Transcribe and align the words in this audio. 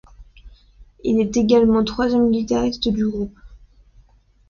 Il 1.03 1.19
est 1.21 1.37
également 1.37 1.83
troisième 1.83 2.31
guitariste 2.31 2.89
du 2.89 3.07
groupe. 3.07 3.37